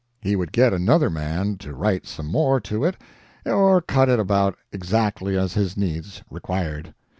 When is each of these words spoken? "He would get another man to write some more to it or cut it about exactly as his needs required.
"He 0.19 0.35
would 0.35 0.51
get 0.51 0.73
another 0.73 1.11
man 1.11 1.57
to 1.59 1.75
write 1.75 2.07
some 2.07 2.25
more 2.25 2.59
to 2.61 2.83
it 2.83 2.97
or 3.45 3.83
cut 3.83 4.09
it 4.09 4.19
about 4.19 4.57
exactly 4.71 5.37
as 5.37 5.53
his 5.53 5.77
needs 5.77 6.23
required. 6.27 6.95